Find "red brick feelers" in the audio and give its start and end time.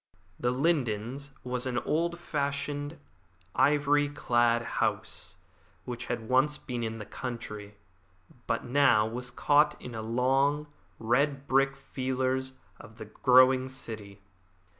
10.97-12.53